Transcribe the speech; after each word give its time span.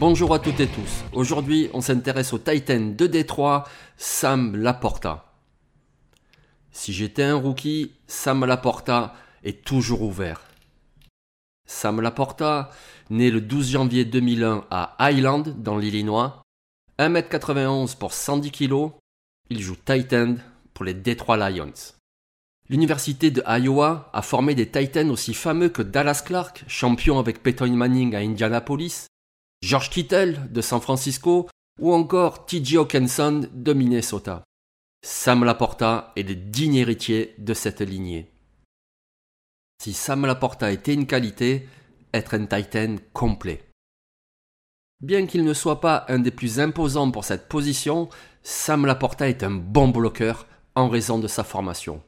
Bonjour 0.00 0.34
à 0.34 0.38
toutes 0.38 0.60
et 0.60 0.66
tous. 0.66 1.04
Aujourd'hui, 1.12 1.70
on 1.72 1.80
s'intéresse 1.80 2.32
au 2.32 2.38
Titan 2.38 2.94
de 2.96 3.06
Détroit, 3.06 3.64
Sam 3.96 4.56
Laporta. 4.56 5.32
Si 6.70 6.92
j'étais 6.92 7.24
un 7.24 7.36
rookie, 7.36 7.92
Sam 8.06 8.44
Laporta 8.44 9.14
est 9.44 9.64
toujours 9.64 10.02
ouvert. 10.02 10.42
Sam 11.66 12.00
Laporta, 12.00 12.70
né 13.10 13.30
le 13.30 13.40
12 13.40 13.70
janvier 13.70 14.04
2001 14.04 14.64
à 14.70 14.96
Highland, 14.98 15.44
dans 15.56 15.76
l'Illinois, 15.76 16.42
1m91 16.98 17.96
pour 17.96 18.12
110 18.12 18.50
kg, 18.50 18.90
il 19.50 19.60
joue 19.60 19.76
Titan 19.76 20.36
pour 20.74 20.84
les 20.84 20.94
Detroit 20.94 21.36
Lions. 21.36 21.97
L'université 22.70 23.30
de 23.30 23.42
Iowa 23.46 24.10
a 24.12 24.20
formé 24.20 24.54
des 24.54 24.70
Titans 24.70 25.10
aussi 25.10 25.32
fameux 25.32 25.70
que 25.70 25.80
Dallas 25.80 26.22
Clark, 26.24 26.64
champion 26.68 27.18
avec 27.18 27.42
Peyton 27.42 27.72
Manning 27.72 28.14
à 28.14 28.18
Indianapolis, 28.18 29.06
George 29.62 29.88
Kittle 29.88 30.48
de 30.50 30.60
San 30.60 30.80
Francisco 30.80 31.48
ou 31.80 31.94
encore 31.94 32.44
TJ 32.44 32.76
Hawkinson 32.76 33.48
de 33.52 33.72
Minnesota. 33.72 34.44
Sam 35.02 35.44
Laporta 35.44 36.12
est 36.16 36.24
le 36.24 36.34
digne 36.34 36.74
héritier 36.74 37.34
de 37.38 37.54
cette 37.54 37.80
lignée. 37.80 38.30
Si 39.82 39.94
Sam 39.94 40.26
Laporta 40.26 40.70
était 40.70 40.92
une 40.92 41.06
qualité, 41.06 41.68
être 42.12 42.34
un 42.34 42.46
Titan 42.46 42.96
complet. 43.12 43.64
Bien 45.00 45.26
qu'il 45.26 45.44
ne 45.44 45.54
soit 45.54 45.80
pas 45.80 46.04
un 46.08 46.18
des 46.18 46.32
plus 46.32 46.60
imposants 46.60 47.10
pour 47.12 47.24
cette 47.24 47.48
position, 47.48 48.08
Sam 48.42 48.84
Laporta 48.84 49.28
est 49.28 49.44
un 49.44 49.52
bon 49.52 49.88
bloqueur 49.88 50.46
en 50.74 50.88
raison 50.88 51.18
de 51.18 51.28
sa 51.28 51.44
formation. 51.44 52.02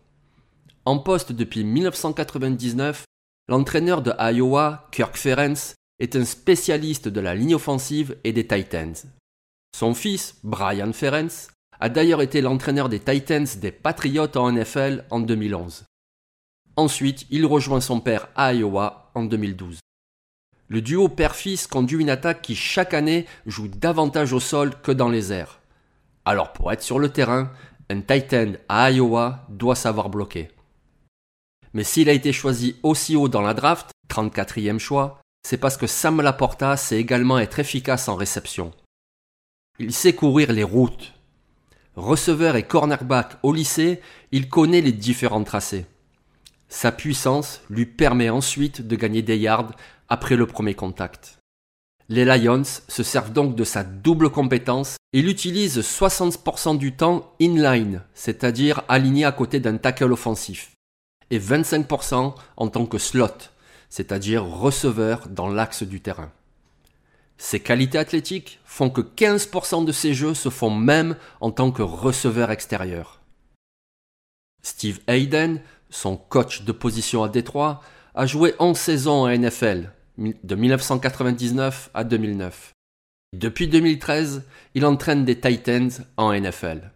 En 0.91 0.99
poste 0.99 1.31
depuis 1.31 1.63
1999, 1.63 3.05
l'entraîneur 3.47 4.03
de 4.03 4.13
Iowa, 4.19 4.89
Kirk 4.91 5.17
Ferentz, 5.17 5.77
est 6.01 6.17
un 6.17 6.25
spécialiste 6.25 7.07
de 7.07 7.21
la 7.21 7.37
ligne 7.37 7.55
offensive 7.55 8.17
et 8.25 8.33
des 8.33 8.45
Titans. 8.45 8.97
Son 9.73 9.95
fils, 9.95 10.35
Brian 10.43 10.93
Ferentz, 10.93 11.53
a 11.79 11.91
d'ailleurs 11.91 12.23
été 12.23 12.41
l'entraîneur 12.41 12.89
des 12.89 12.99
Titans 12.99 13.47
des 13.61 13.71
Patriots 13.71 14.37
en 14.37 14.51
NFL 14.51 15.05
en 15.11 15.21
2011. 15.21 15.85
Ensuite, 16.75 17.25
il 17.31 17.47
rejoint 17.47 17.81
son 17.81 18.01
père 18.01 18.27
à 18.35 18.53
Iowa 18.53 19.13
en 19.15 19.23
2012. 19.23 19.79
Le 20.67 20.83
duo 20.83 21.07
père-fils 21.07 21.69
conduit 21.69 22.01
une 22.01 22.11
attaque 22.11 22.43
qui 22.43 22.57
chaque 22.57 22.95
année 22.95 23.27
joue 23.47 23.69
davantage 23.69 24.33
au 24.33 24.41
sol 24.41 24.73
que 24.83 24.91
dans 24.91 25.09
les 25.09 25.33
airs. 25.33 25.61
Alors 26.25 26.53
pour 26.53 26.73
être 26.73 26.83
sur 26.83 26.99
le 26.99 27.11
terrain, 27.11 27.53
un 27.91 28.01
Titan 28.01 28.55
à 28.69 28.91
Iowa 28.91 29.47
doit 29.51 29.77
savoir 29.77 30.11
bloquer. 30.11 30.51
Mais 31.75 31.85
s'il 31.85 32.09
a 32.09 32.13
été 32.13 32.33
choisi 32.33 32.77
aussi 32.83 33.17
haut 33.17 33.29
dans 33.29 33.43
la 33.43 33.55
draft, 33.55 33.91
34e 34.09 34.79
choix, 34.79 35.21
c'est 35.47 35.57
parce 35.57 35.77
que 35.77 35.87
Sam 35.87 36.21
Laporta 36.21 36.77
sait 36.77 36.99
également 36.99 37.39
être 37.39 37.59
efficace 37.59 38.09
en 38.09 38.17
réception. 38.17 38.73
Il 39.79 39.93
sait 39.93 40.13
courir 40.13 40.53
les 40.53 40.65
routes. 40.65 41.15
Receveur 41.97 42.57
et 42.57 42.63
cornerback 42.63 43.39
au 43.43 43.53
lycée, 43.53 44.01
il 44.33 44.49
connaît 44.49 44.81
les 44.81 44.93
différents 44.93 45.45
tracés. 45.45 45.87
Sa 46.69 46.93
puissance 46.93 47.63
lui 47.69 47.87
permet 47.87 48.31
ensuite 48.31 48.87
de 48.87 48.97
gagner 48.97 49.23
des 49.23 49.39
yards 49.39 49.73
après 50.09 50.37
le 50.37 50.47
premier 50.47 50.75
contact. 50.75 51.39
Les 52.09 52.25
Lions 52.25 52.65
se 52.65 53.03
servent 53.03 53.33
donc 53.33 53.55
de 53.55 53.65
sa 53.65 53.85
double 53.85 54.31
compétence 54.31 54.97
et 55.13 55.23
l'utilisent 55.23 55.79
60% 55.79 56.77
du 56.77 56.93
temps 56.93 57.33
inline, 57.41 58.03
c'est-à-dire 58.15 58.83
aligné 58.89 59.25
à 59.25 59.33
côté 59.33 59.61
d'un 59.61 59.77
tackle 59.77 60.13
offensif, 60.13 60.73
et 61.31 61.39
25% 61.39 62.35
en 62.57 62.69
tant 62.69 62.87
que 62.87 62.99
slot, 62.99 63.51
c'est-à-dire 63.89 64.45
receveur 64.45 65.29
dans 65.29 65.49
l'axe 65.49 65.83
du 65.83 66.01
terrain. 66.01 66.31
Ses 67.39 67.61
qualités 67.61 67.99
athlétiques 67.99 68.61
font 68.65 68.91
que 68.91 69.01
15% 69.01 69.85
de 69.85 69.93
ses 69.93 70.13
jeux 70.13 70.35
se 70.35 70.51
font 70.51 70.71
même 70.71 71.17
en 71.41 71.51
tant 71.51 71.73
que 71.73 71.83
receveur 71.83 72.51
extérieur. 72.51 73.21
Steve 74.63 75.01
Hayden, 75.07 75.63
son 75.89 76.17
coach 76.17 76.63
de 76.63 76.73
position 76.73 77.23
à 77.23 77.29
Détroit, 77.29 77.83
a 78.15 78.27
joué 78.27 78.55
11 78.59 78.77
saisons 78.77 79.25
en 79.25 79.29
NFL, 79.29 79.91
de 80.19 80.55
1999 80.55 81.91
à 81.95 82.05
2009. 82.05 82.73
Depuis 83.33 83.69
2013, 83.69 84.45
il 84.75 84.85
entraîne 84.85 85.25
des 85.25 85.41
Titans 85.41 85.91
en 86.17 86.33
NFL. 86.35 86.91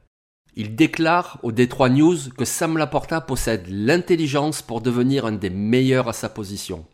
Il 0.56 0.76
déclare 0.76 1.38
au 1.42 1.50
Detroit 1.50 1.88
News 1.88 2.16
que 2.36 2.44
Sam 2.44 2.78
Laporta 2.78 3.20
possède 3.20 3.66
l'intelligence 3.68 4.62
pour 4.62 4.80
devenir 4.80 5.26
un 5.26 5.32
des 5.32 5.50
meilleurs 5.50 6.08
à 6.08 6.12
sa 6.12 6.28
position. 6.28 6.86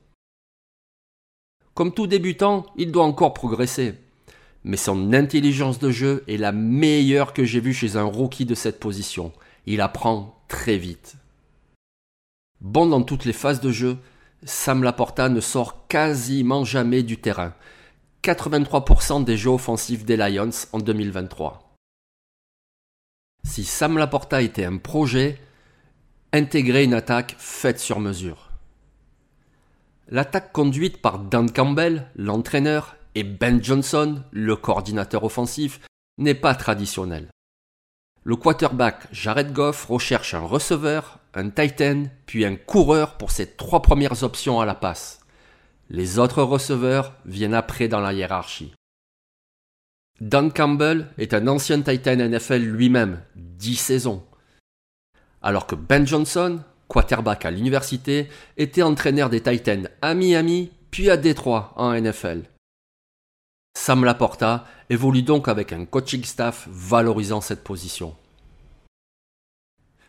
Comme 1.75 1.93
tout 1.93 2.06
débutant, 2.06 2.66
il 2.76 2.91
doit 2.91 3.04
encore 3.04 3.34
progresser. 3.34 3.94
Mais 4.65 4.76
son 4.76 5.12
intelligence 5.12 5.78
de 5.78 5.91
jeu 5.91 6.25
est 6.26 6.37
la 6.37 6.53
meilleure 6.53 7.32
que 7.32 7.44
j'ai 7.44 7.60
vue 7.60 7.75
chez 7.75 7.97
un 7.97 8.04
rookie 8.04 8.47
de 8.47 8.54
cette 8.54 8.81
position. 8.81 9.32
Il 9.66 9.81
apprend 9.81 10.42
très 10.48 10.77
vite. 10.77 11.16
Bon 12.60 12.87
dans 12.87 13.03
toutes 13.03 13.25
les 13.25 13.32
phases 13.32 13.60
de 13.60 13.72
jeu, 13.72 13.97
Sam 14.44 14.82
Laporta 14.82 15.28
ne 15.28 15.41
sort 15.41 15.87
quasiment 15.87 16.65
jamais 16.65 17.03
du 17.03 17.19
terrain. 17.19 17.54
83% 18.22 19.25
des 19.25 19.37
jeux 19.37 19.50
offensifs 19.50 20.04
des 20.04 20.16
Lions 20.16 20.50
en 20.72 20.78
2023. 20.78 21.69
Si 23.42 23.64
Sam 23.64 23.98
Laporta 23.98 24.42
était 24.42 24.64
un 24.64 24.76
projet, 24.76 25.40
intégrer 26.32 26.84
une 26.84 26.94
attaque 26.94 27.34
faite 27.38 27.80
sur 27.80 28.00
mesure. 28.00 28.50
L'attaque 30.09 30.53
conduite 30.53 31.00
par 31.00 31.18
Dan 31.18 31.50
Campbell, 31.50 32.06
l'entraîneur, 32.16 32.97
et 33.15 33.24
Ben 33.24 33.62
Johnson, 33.62 34.22
le 34.30 34.56
coordinateur 34.56 35.24
offensif, 35.24 35.80
n'est 36.18 36.34
pas 36.34 36.54
traditionnelle. 36.54 37.28
Le 38.22 38.36
quarterback 38.36 39.09
Jared 39.12 39.53
Goff 39.53 39.86
recherche 39.86 40.34
un 40.34 40.41
receveur, 40.41 41.18
un 41.34 41.48
titan, 41.48 42.04
puis 42.26 42.44
un 42.44 42.56
coureur 42.56 43.16
pour 43.16 43.30
ses 43.30 43.47
trois 43.47 43.82
premières 43.82 44.22
options 44.22 44.60
à 44.60 44.66
la 44.66 44.74
passe. 44.74 45.20
Les 45.88 46.18
autres 46.18 46.42
receveurs 46.42 47.15
viennent 47.24 47.54
après 47.54 47.88
dans 47.88 48.00
la 48.00 48.12
hiérarchie. 48.12 48.72
Dan 50.20 50.52
Campbell 50.52 51.06
est 51.16 51.32
un 51.32 51.46
ancien 51.46 51.80
Titan 51.80 52.16
NFL 52.16 52.58
lui-même, 52.58 53.22
10 53.36 53.76
saisons. 53.76 54.22
Alors 55.40 55.66
que 55.66 55.74
Ben 55.74 56.06
Johnson, 56.06 56.60
quarterback 56.88 57.46
à 57.46 57.50
l'université, 57.50 58.28
était 58.58 58.82
entraîneur 58.82 59.30
des 59.30 59.40
Titans 59.40 59.88
à 60.02 60.14
Miami, 60.14 60.72
puis 60.90 61.08
à 61.08 61.16
Détroit 61.16 61.72
en 61.76 61.98
NFL. 61.98 62.42
Sam 63.78 64.04
Laporta 64.04 64.66
évolue 64.90 65.22
donc 65.22 65.48
avec 65.48 65.72
un 65.72 65.86
coaching 65.86 66.24
staff 66.24 66.68
valorisant 66.70 67.40
cette 67.40 67.64
position. 67.64 68.14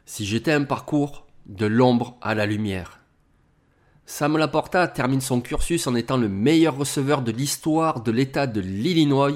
Si 0.06 0.26
j'étais 0.26 0.52
un 0.52 0.66
parcours 0.66 1.26
de 1.46 1.68
l'ombre 1.68 2.18
à 2.22 2.36
la 2.36 2.46
lumière. 2.46 3.00
Sam 4.06 4.36
Laporta 4.36 4.90
termine 4.90 5.22
son 5.22 5.40
cursus 5.40 5.88
en 5.88 5.96
étant 5.96 6.18
le 6.18 6.28
meilleur 6.28 6.76
receveur 6.76 7.22
de 7.22 7.32
l'histoire 7.32 8.02
de 8.02 8.12
l'État 8.12 8.46
de 8.46 8.60
l'Illinois 8.60 9.32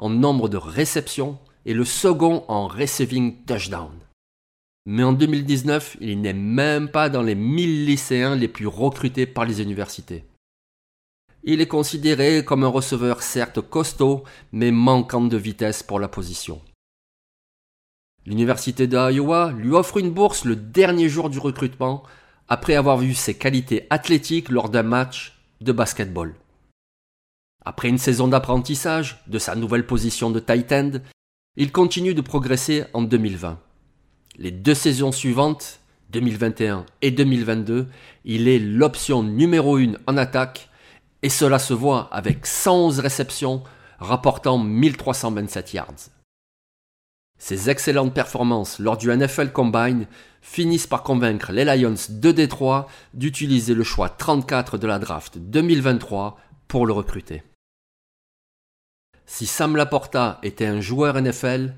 en 0.00 0.08
nombre 0.08 0.48
de 0.48 0.56
réceptions 0.56 1.38
et 1.66 1.74
le 1.74 1.84
second 1.84 2.44
en 2.48 2.66
receiving 2.66 3.44
touchdown. 3.44 3.92
Mais 4.86 5.04
en 5.04 5.12
2019, 5.12 5.98
il 6.00 6.20
n'est 6.22 6.32
même 6.32 6.88
pas 6.88 7.10
dans 7.10 7.22
les 7.22 7.34
1000 7.34 7.84
lycéens 7.84 8.34
les 8.34 8.48
plus 8.48 8.66
recrutés 8.66 9.26
par 9.26 9.44
les 9.44 9.60
universités. 9.60 10.24
Il 11.44 11.60
est 11.60 11.68
considéré 11.68 12.44
comme 12.44 12.64
un 12.64 12.68
receveur 12.68 13.22
certes 13.22 13.60
costaud, 13.60 14.24
mais 14.52 14.70
manquant 14.70 15.20
de 15.20 15.36
vitesse 15.36 15.82
pour 15.82 16.00
la 16.00 16.08
position. 16.08 16.60
L'université 18.26 18.86
d'Iowa 18.86 19.52
lui 19.52 19.72
offre 19.72 19.98
une 19.98 20.10
bourse 20.10 20.44
le 20.44 20.56
dernier 20.56 21.08
jour 21.08 21.30
du 21.30 21.38
recrutement 21.38 22.02
après 22.48 22.74
avoir 22.74 22.98
vu 22.98 23.14
ses 23.14 23.34
qualités 23.34 23.86
athlétiques 23.90 24.48
lors 24.48 24.70
d'un 24.70 24.82
match 24.82 25.38
de 25.60 25.72
basketball. 25.72 26.34
Après 27.64 27.88
une 27.88 27.98
saison 27.98 28.28
d'apprentissage 28.28 29.22
de 29.26 29.38
sa 29.38 29.54
nouvelle 29.54 29.86
position 29.86 30.30
de 30.30 30.40
tight 30.40 30.72
end, 30.72 30.90
il 31.56 31.72
continue 31.72 32.14
de 32.14 32.20
progresser 32.20 32.84
en 32.94 33.02
2020. 33.02 33.58
Les 34.38 34.50
deux 34.50 34.74
saisons 34.74 35.12
suivantes, 35.12 35.80
2021 36.10 36.86
et 37.02 37.10
2022, 37.10 37.86
il 38.24 38.48
est 38.48 38.58
l'option 38.58 39.22
numéro 39.22 39.76
1 39.76 39.92
en 40.06 40.16
attaque 40.16 40.70
et 41.22 41.28
cela 41.28 41.58
se 41.58 41.74
voit 41.74 42.08
avec 42.12 42.46
111 42.46 43.00
réceptions 43.00 43.62
rapportant 43.98 44.58
1327 44.58 45.74
yards. 45.74 46.10
Ses 47.38 47.70
excellentes 47.70 48.14
performances 48.14 48.78
lors 48.78 48.96
du 48.96 49.14
NFL 49.14 49.50
Combine 49.52 50.06
finissent 50.42 50.86
par 50.86 51.02
convaincre 51.02 51.52
les 51.52 51.64
Lions 51.64 51.94
de 52.08 52.32
Détroit 52.32 52.86
d'utiliser 53.14 53.74
le 53.74 53.84
choix 53.84 54.08
34 54.08 54.78
de 54.78 54.86
la 54.86 54.98
draft 54.98 55.38
2023 55.38 56.38
pour 56.68 56.86
le 56.86 56.92
recruter. 56.92 57.42
Si 59.32 59.46
Sam 59.46 59.76
Laporta 59.76 60.40
était 60.42 60.66
un 60.66 60.80
joueur 60.80 61.14
NFL, 61.14 61.72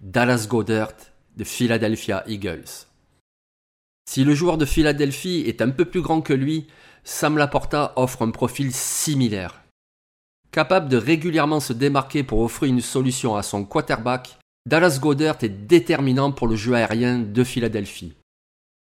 Dallas 0.00 0.46
Goddard 0.48 0.94
de 1.36 1.44
Philadelphia 1.44 2.24
Eagles. 2.26 2.86
Si 4.08 4.24
le 4.24 4.34
joueur 4.34 4.56
de 4.56 4.64
Philadelphie 4.64 5.44
est 5.46 5.60
un 5.60 5.68
peu 5.68 5.84
plus 5.84 6.00
grand 6.00 6.22
que 6.22 6.32
lui, 6.32 6.66
Sam 7.04 7.36
Laporta 7.36 7.92
offre 7.96 8.22
un 8.22 8.30
profil 8.30 8.72
similaire. 8.72 9.60
Capable 10.50 10.88
de 10.88 10.96
régulièrement 10.96 11.60
se 11.60 11.74
démarquer 11.74 12.22
pour 12.22 12.40
offrir 12.40 12.72
une 12.72 12.80
solution 12.80 13.36
à 13.36 13.42
son 13.42 13.66
quarterback, 13.66 14.38
Dallas 14.66 14.98
Goddard 14.98 15.36
est 15.42 15.66
déterminant 15.68 16.32
pour 16.32 16.48
le 16.48 16.56
jeu 16.56 16.72
aérien 16.72 17.18
de 17.18 17.44
Philadelphie. 17.44 18.14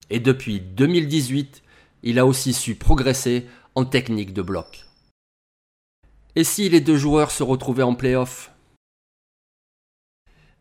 Et 0.08 0.20
depuis 0.20 0.58
2018, 0.58 1.62
il 2.02 2.18
a 2.18 2.24
aussi 2.24 2.54
su 2.54 2.76
progresser 2.76 3.46
en 3.74 3.84
technique 3.84 4.32
de 4.32 4.42
bloc. 4.42 4.89
Et 6.36 6.44
si 6.44 6.68
les 6.68 6.80
deux 6.80 6.96
joueurs 6.96 7.30
se 7.30 7.42
retrouvaient 7.42 7.82
en 7.82 7.94
playoff? 7.94 8.52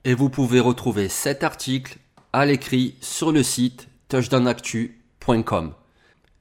Et 0.03 0.13
vous 0.13 0.29
pouvez 0.29 0.59
retrouver 0.59 1.09
cet 1.09 1.43
article 1.43 1.97
à 2.33 2.45
l'écrit 2.45 2.95
sur 3.01 3.31
le 3.31 3.43
site 3.43 3.87
touchdownactu.com. 4.07 5.73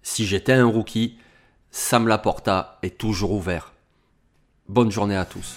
Si 0.02 0.26
j'étais 0.26 0.54
un 0.54 0.66
rookie, 0.66 1.18
Sam 1.70 2.08
Laporta 2.08 2.78
est 2.82 2.96
toujours 2.96 3.32
ouvert. 3.32 3.72
Bonne 4.68 4.90
journée 4.90 5.16
à 5.16 5.24
tous. 5.24 5.56